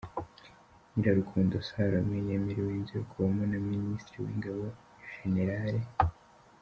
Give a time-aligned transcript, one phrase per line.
[0.91, 4.65] Nyirarukundo Salome yemerewe inzu yo kubamo na Minisitiri w’ingabo
[5.33, 5.77] Gen.